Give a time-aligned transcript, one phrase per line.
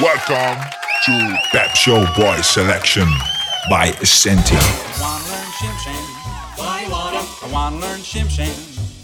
[0.00, 0.62] Welcome
[1.04, 3.08] to Pep Show Boy Selection
[3.68, 4.54] by Ascenti.
[5.02, 6.04] wanna learn shim sham.
[6.54, 7.26] Why wanna?
[7.44, 8.54] I wanna learn shim sham.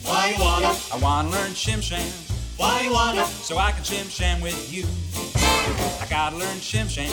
[0.04, 0.76] Why wanna?
[0.92, 2.12] I wanna learn shim sham.
[2.56, 3.26] Why wanna?
[3.26, 4.84] So I can shim sham with you.
[6.02, 7.10] I gotta learn shim sham.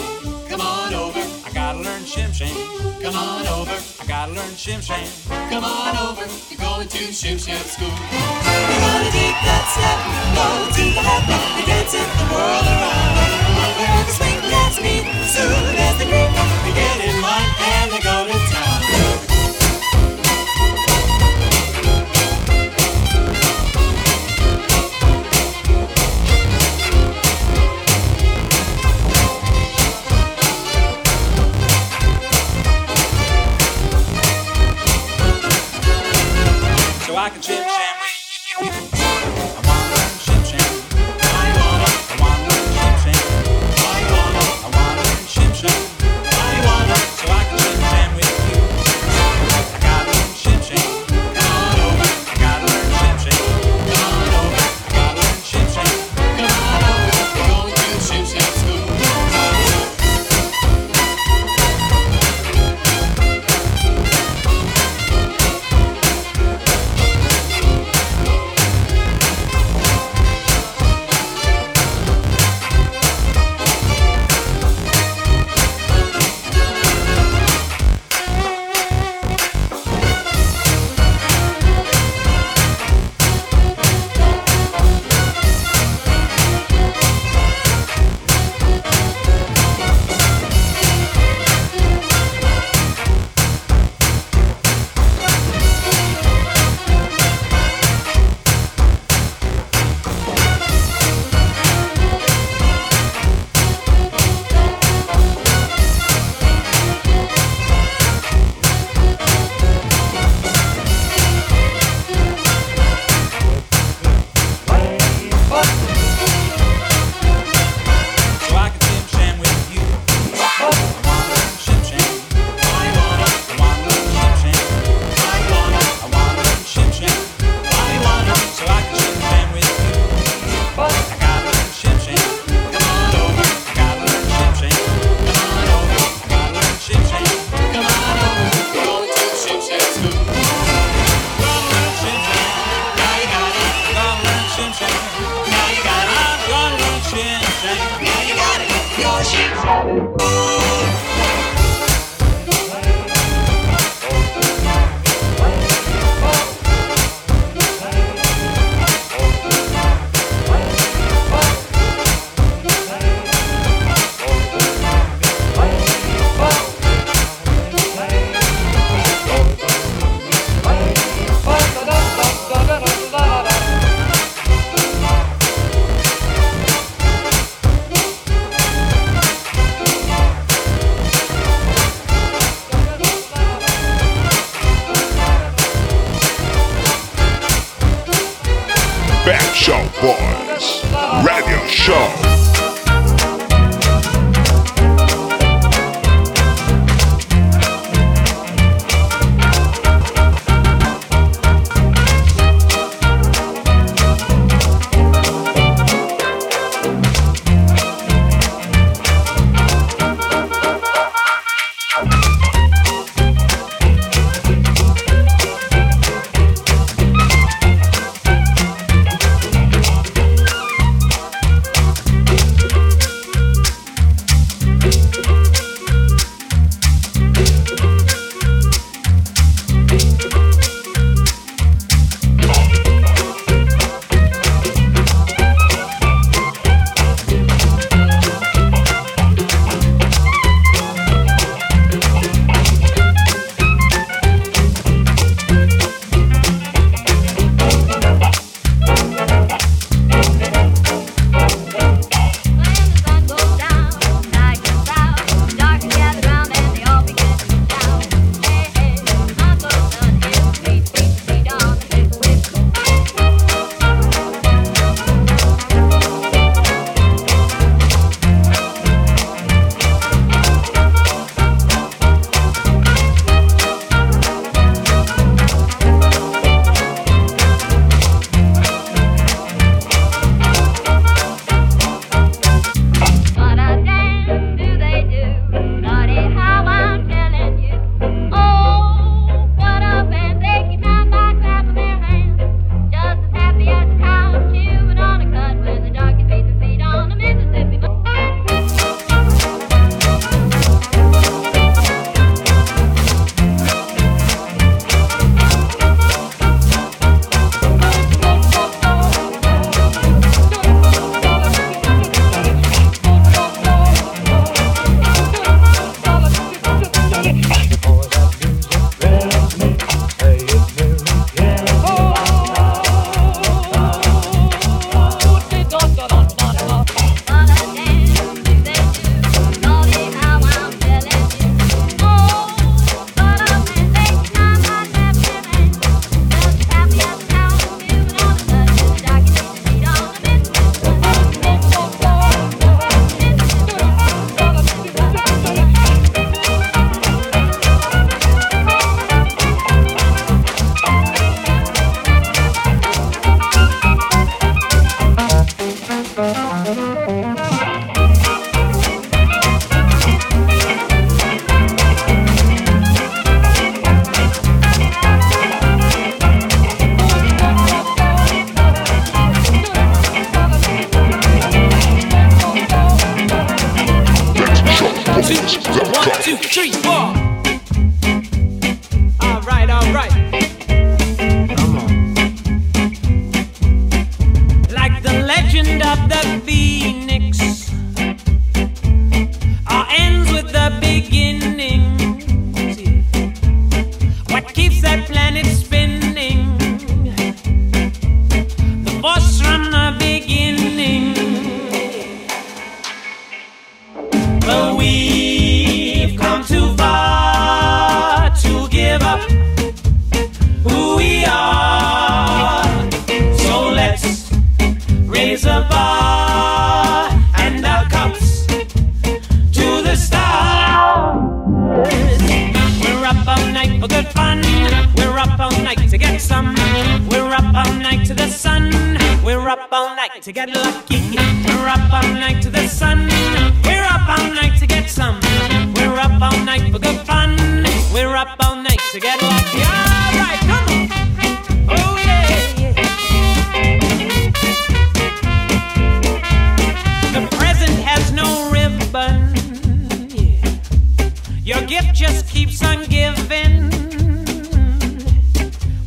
[0.48, 1.20] Come on over.
[1.46, 2.54] I gotta learn shim sham.
[3.00, 3.76] Come on over.
[4.00, 5.06] I gotta learn shim sham.
[5.50, 6.26] Come on over.
[6.50, 7.88] You're going to shim sham school.
[7.88, 9.98] You're gonna take that step,
[10.34, 13.30] go to the left, you're dancing the world around.
[13.78, 16.30] We're the swing dance meet, soon as the group,
[16.66, 18.29] they get in line and they go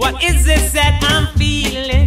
[0.03, 2.02] What is this that I'm feeling?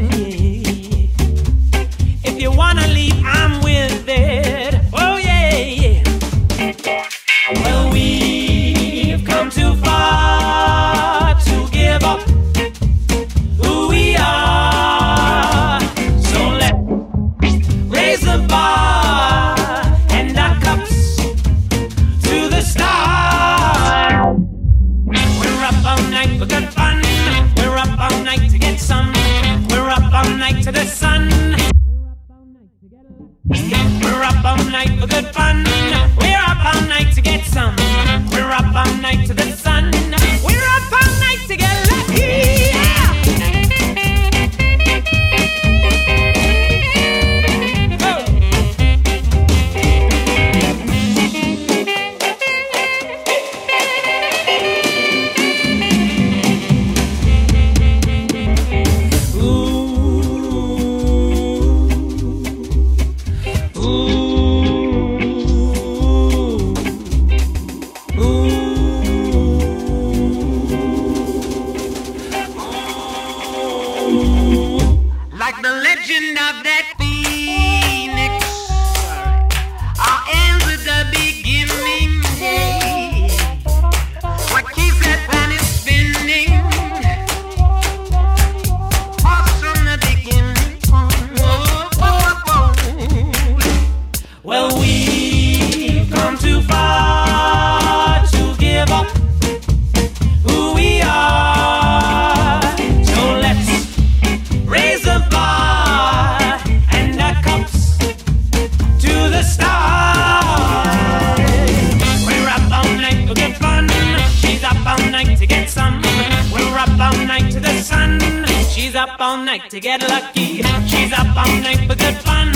[119.37, 120.63] all night to get lucky.
[120.87, 122.53] She's up all night for good fun.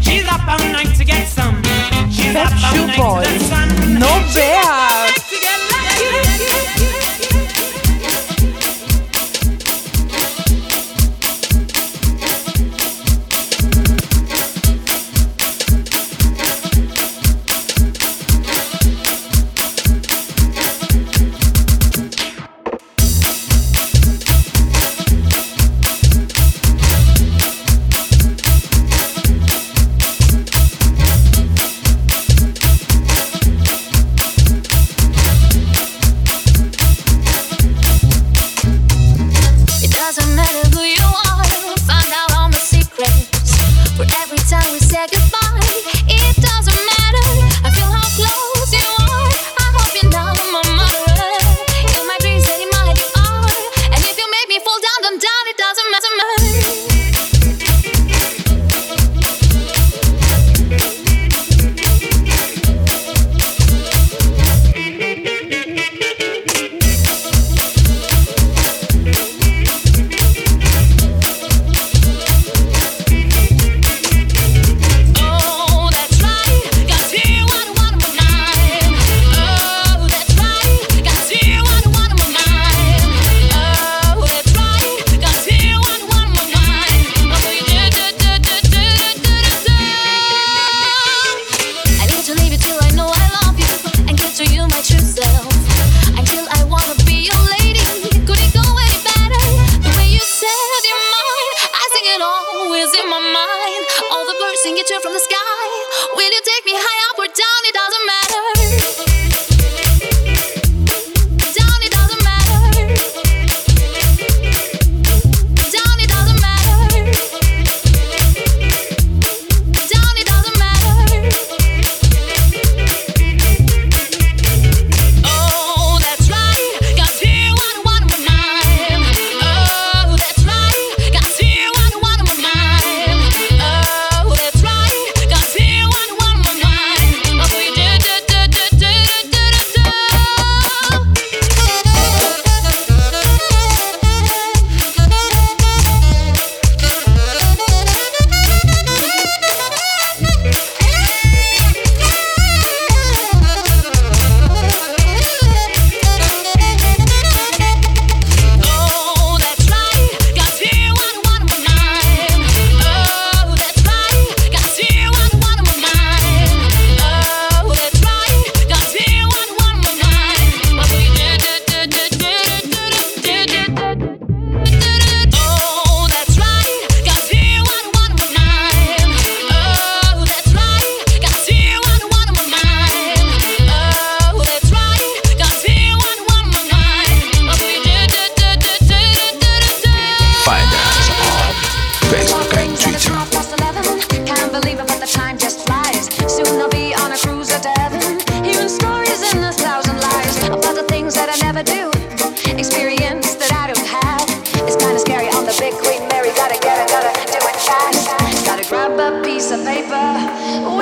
[0.00, 1.62] She's up all night to get some.
[2.10, 3.24] She's Pet up all night boy.
[3.24, 3.68] to the sun.
[4.00, 5.33] No bear.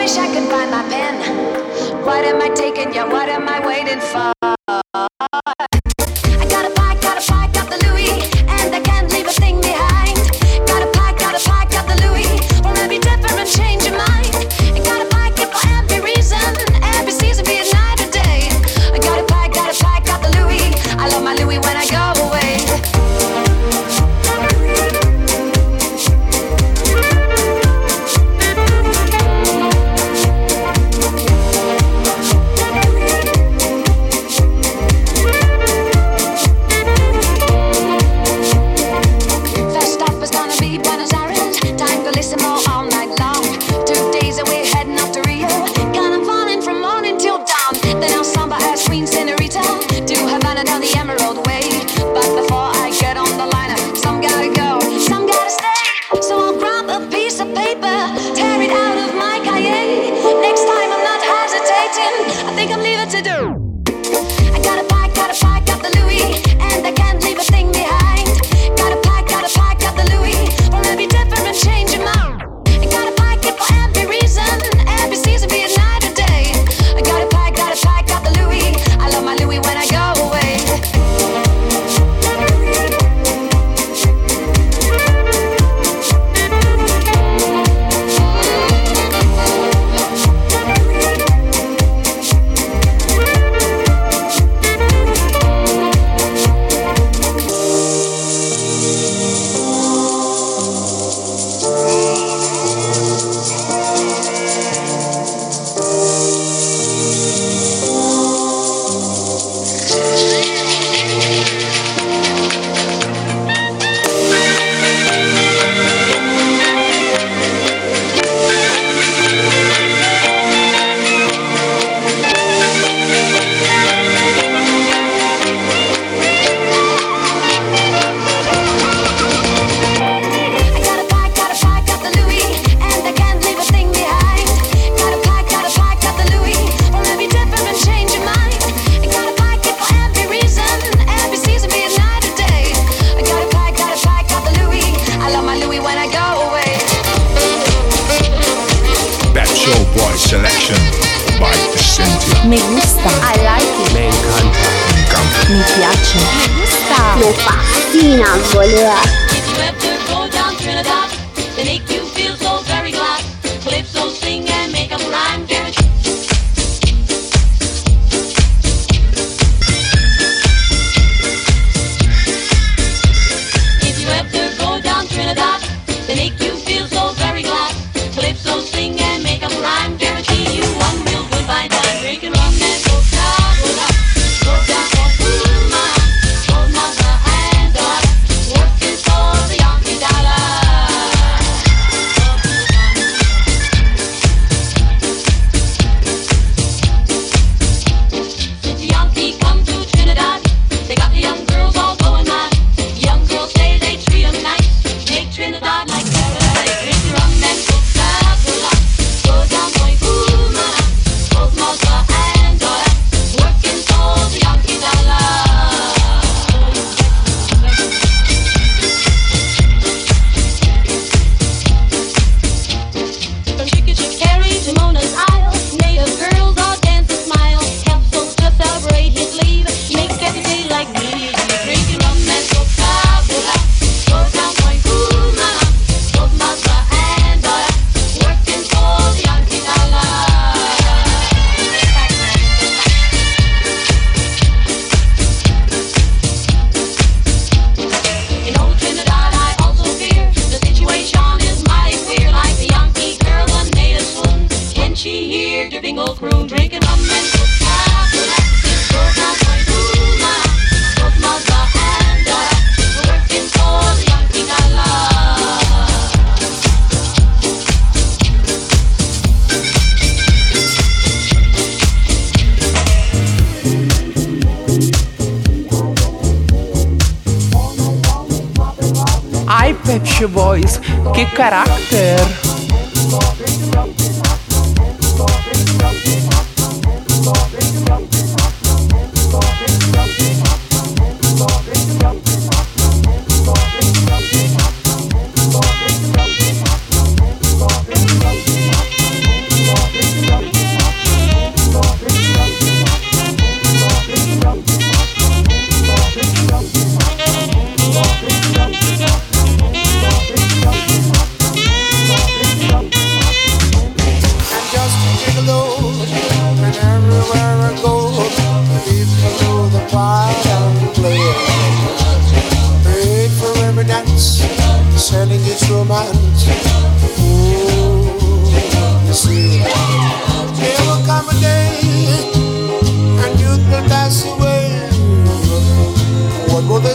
[0.02, 1.14] wish I could find my pen.
[2.04, 2.92] What am I taking?
[2.92, 4.41] Yeah, what am I waiting for?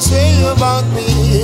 [0.07, 1.43] Say about me.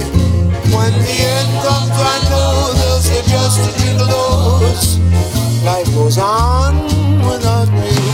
[0.73, 4.97] When the end comes, I know they'll say just a jingle dose.
[5.65, 6.73] Life goes on
[7.27, 8.12] without me.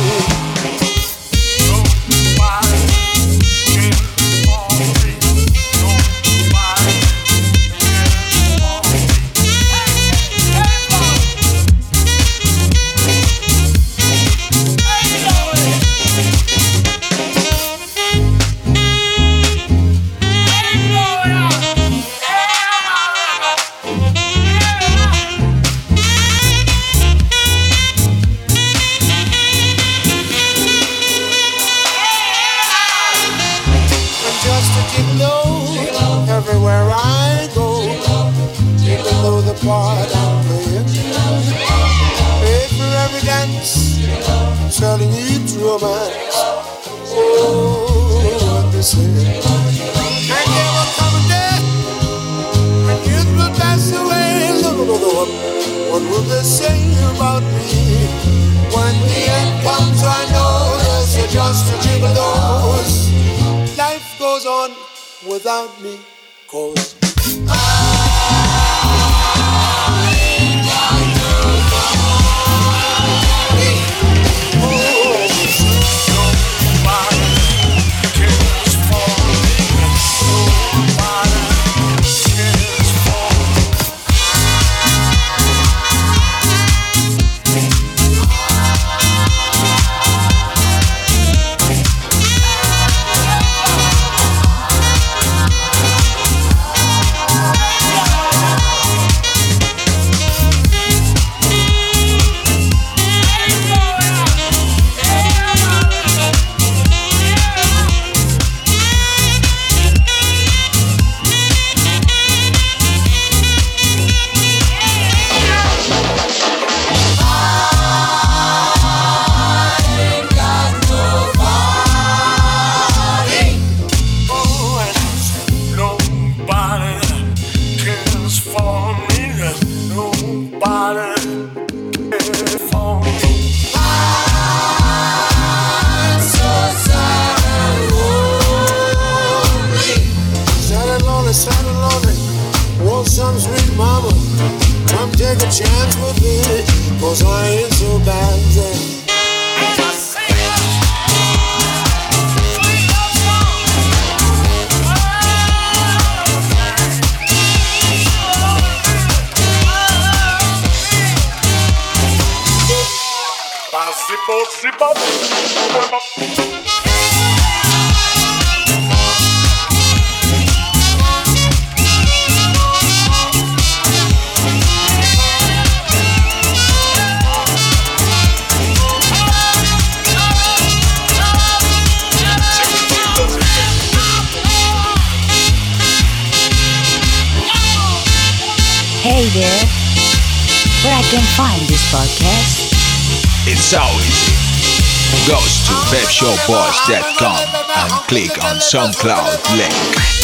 [198.69, 200.18] SoundCloud link.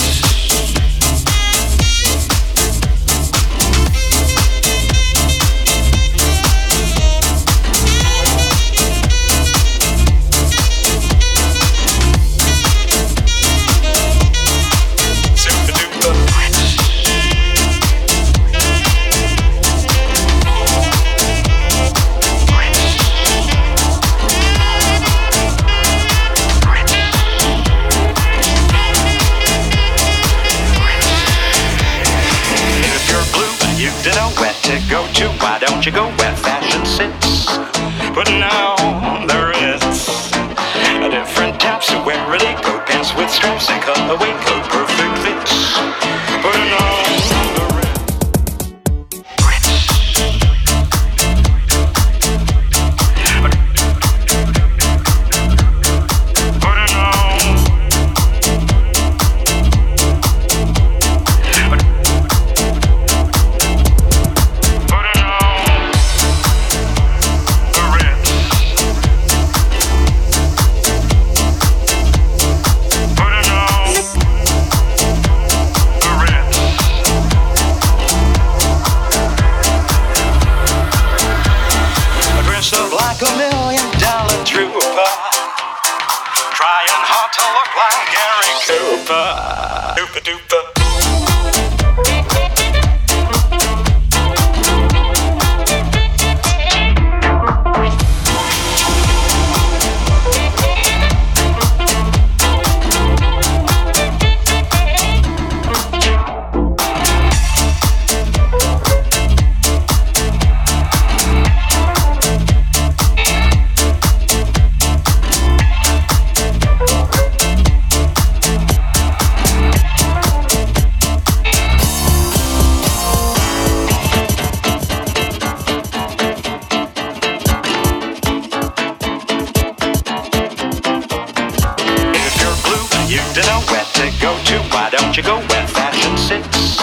[135.15, 136.75] You go where fashion sits.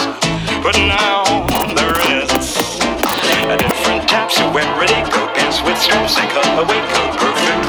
[0.62, 1.23] But now
[1.75, 2.49] there is
[3.51, 7.62] a different types who wear ready go pants with straps, and cut away coat perfume.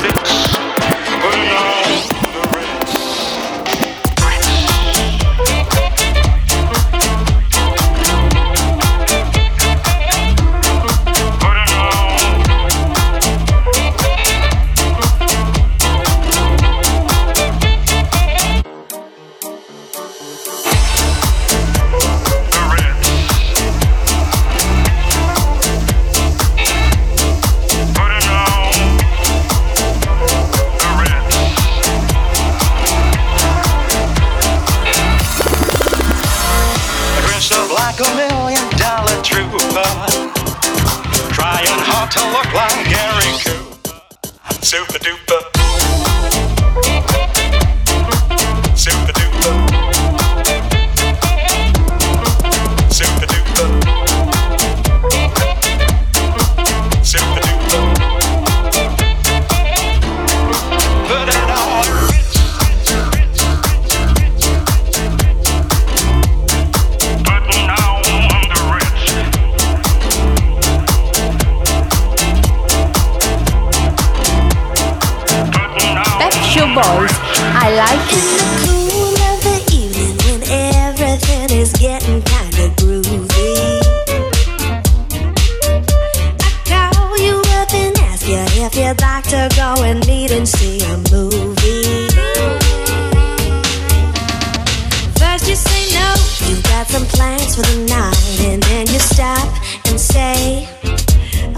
[96.47, 99.47] You got some plans for the night, and then you stop
[99.87, 100.67] and say,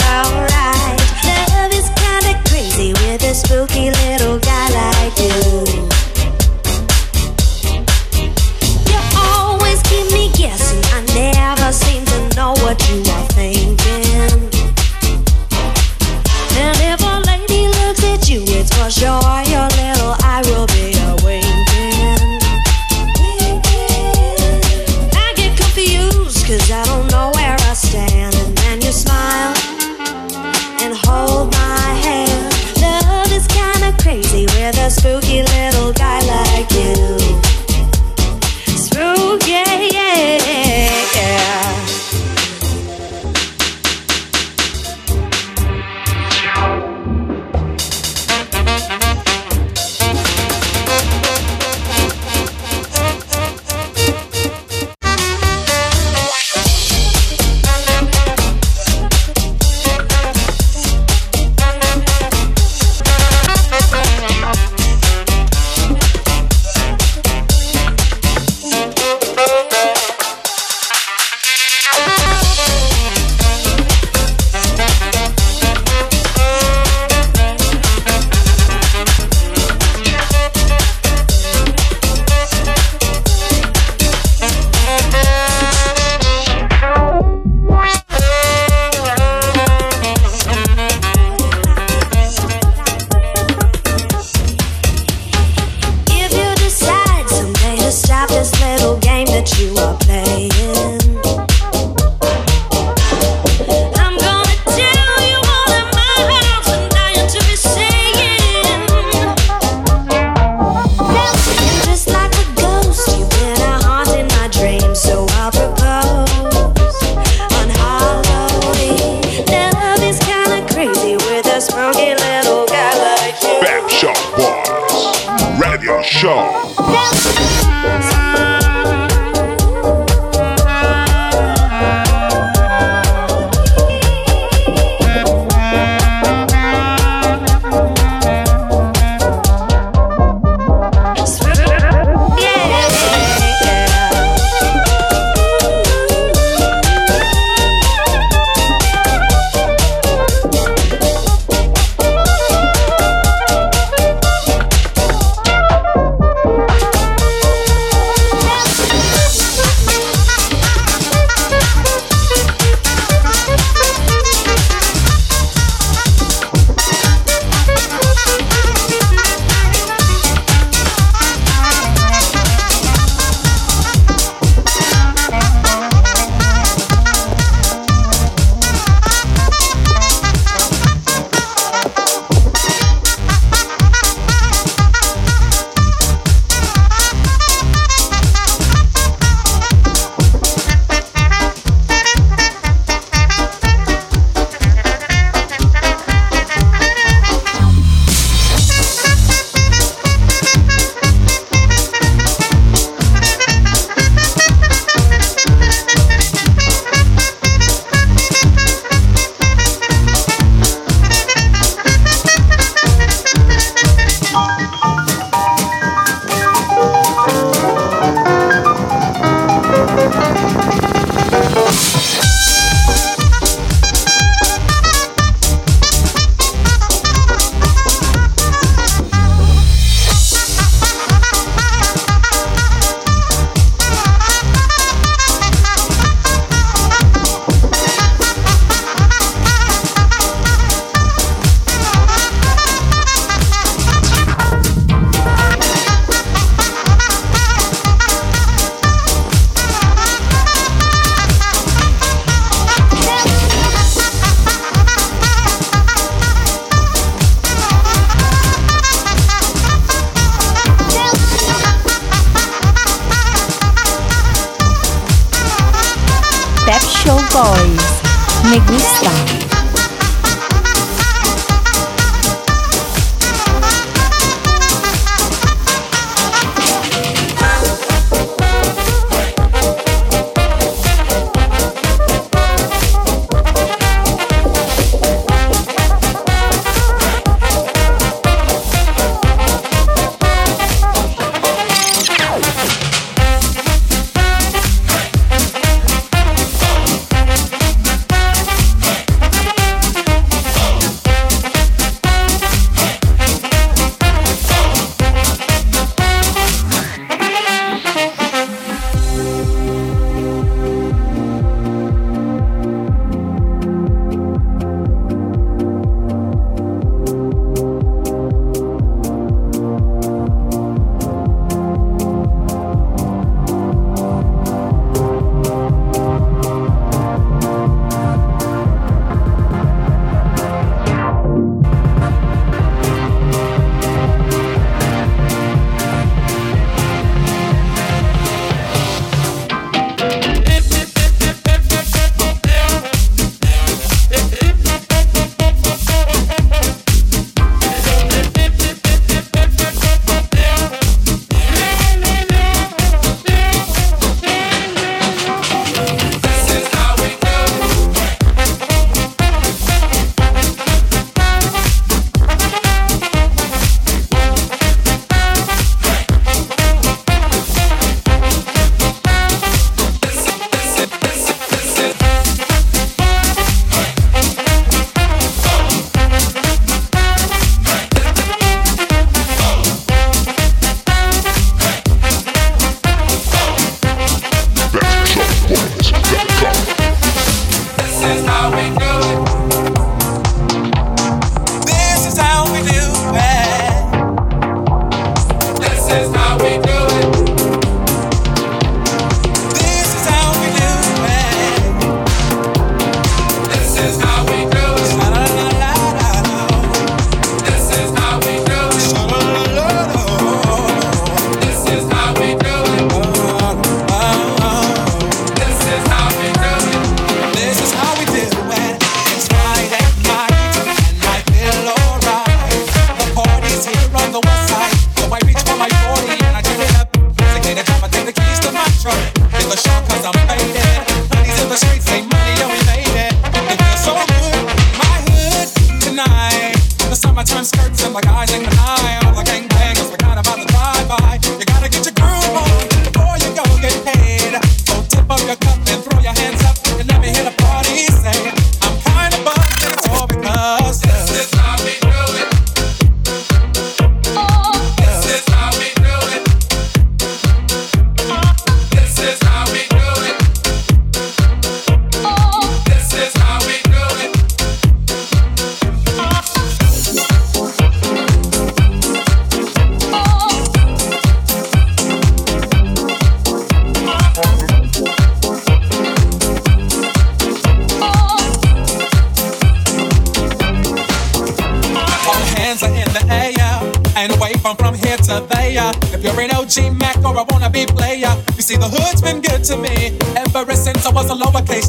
[0.10, 5.66] Alright, love is kinda crazy with spooky little guy like you.
[8.90, 13.05] You always keep me guessing, I never seem to know what you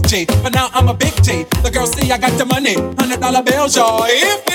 [0.07, 0.25] G.
[0.43, 1.45] But now I'm a big G.
[1.63, 4.05] The girls see I got the money, hundred dollar bills, y'all.
[4.07, 4.46] If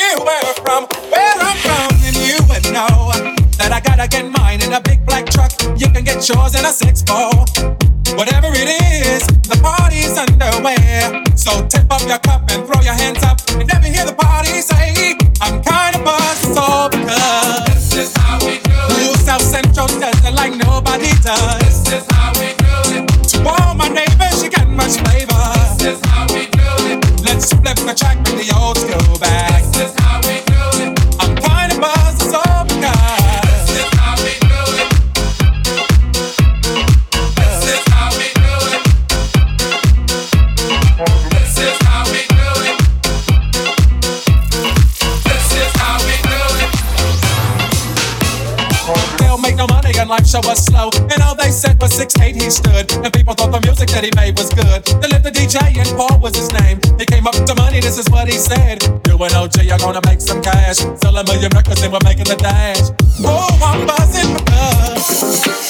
[55.52, 56.80] Giant Paul was his name.
[56.98, 58.82] He came up with the money, this is what he said.
[59.06, 60.78] You and OJ are gonna make some cash.
[60.78, 62.90] Sell a million records and we're making the dash.
[63.20, 65.61] Oh, I'm buzzing.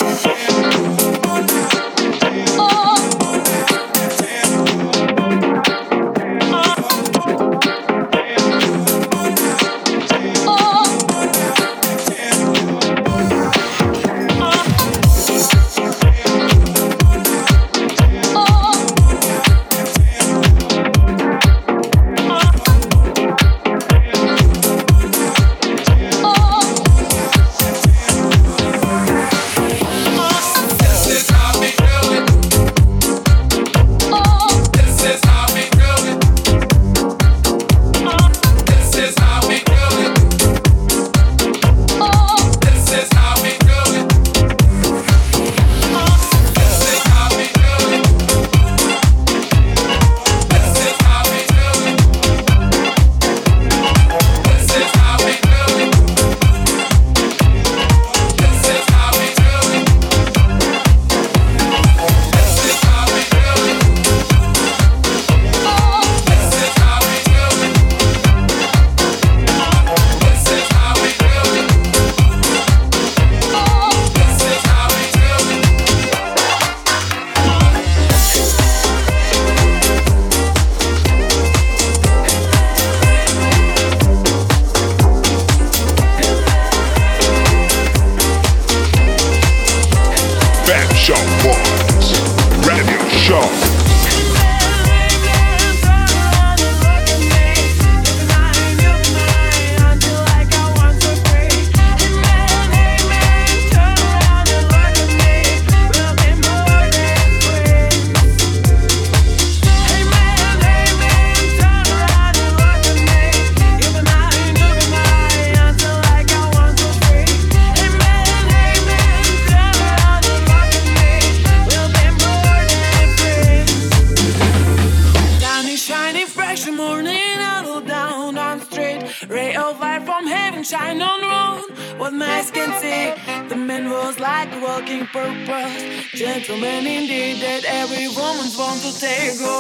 [139.02, 139.51] Say go.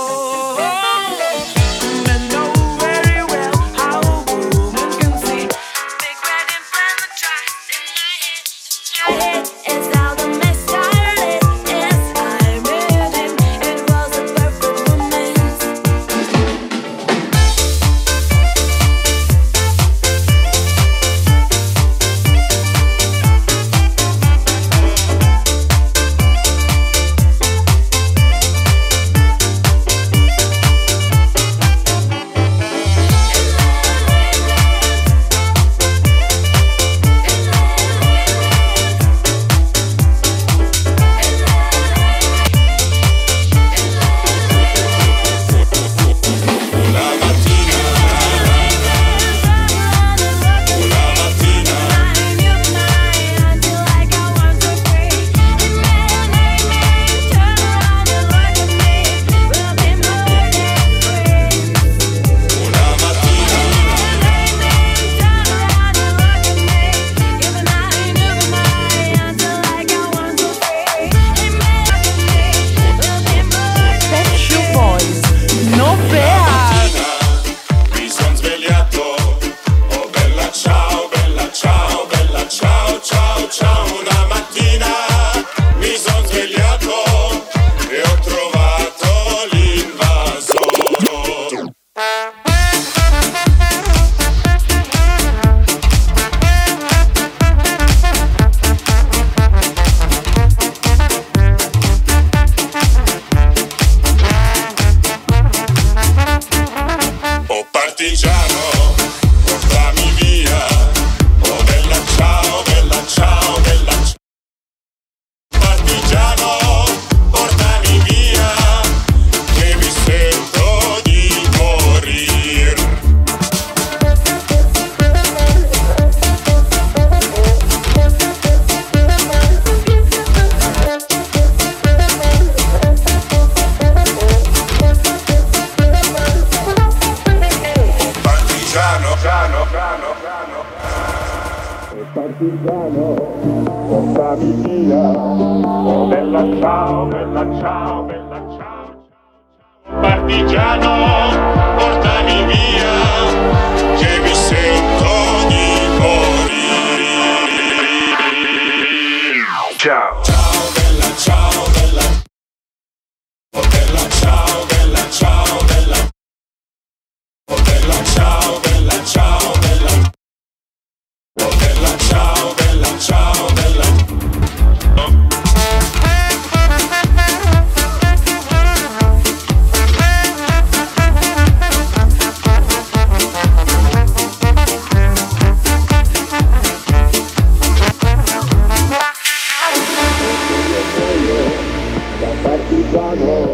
[192.91, 193.47] Bolzano,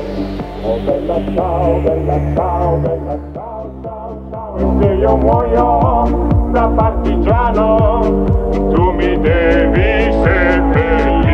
[0.64, 8.26] oh bella ciao, bella ciao, bella ciao, ciao, ciao, se io muoio da partigiano,
[8.74, 11.30] tu mi devi seppellir,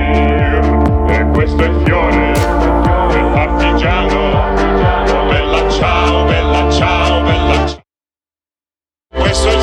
[1.12, 2.34] e questo è il fiore
[3.08, 4.20] del partigiano,
[5.08, 7.82] oh bella ciao, bella ciao, bella ciao,
[9.16, 9.63] questo è il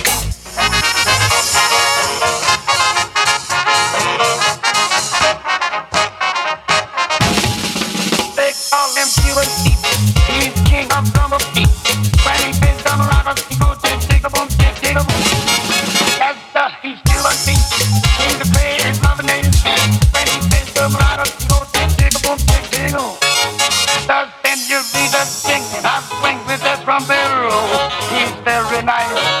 [28.83, 29.40] night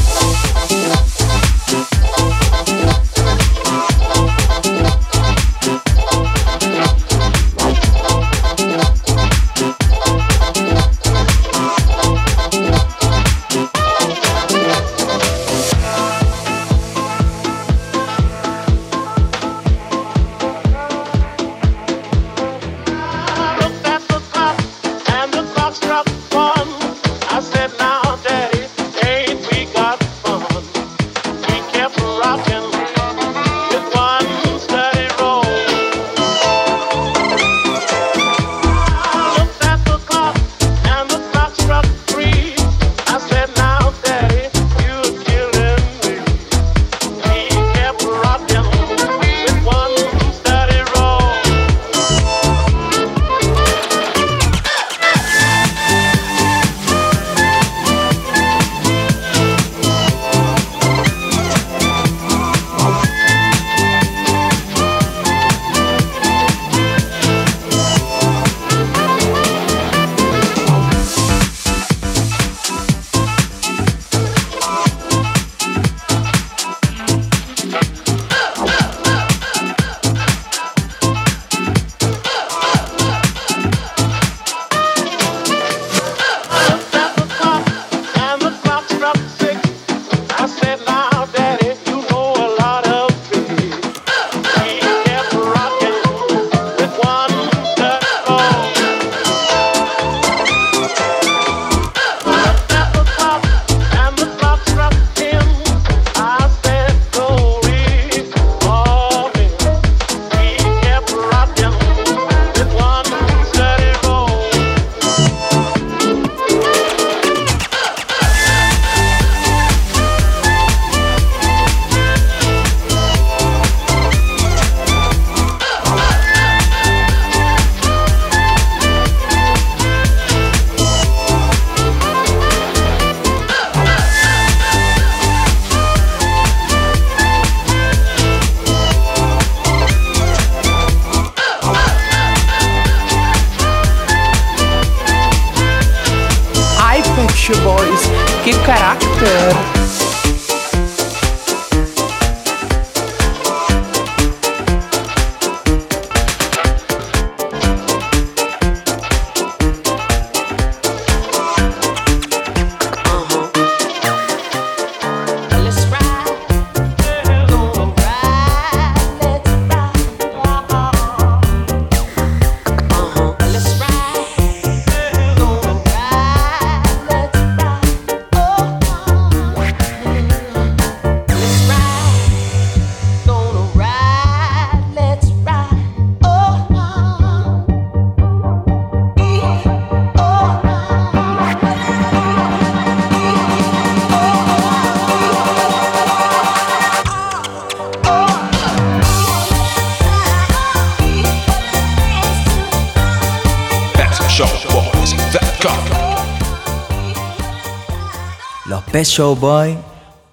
[209.01, 209.77] Pet Show Boys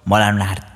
[0.05, 0.68] molan harta.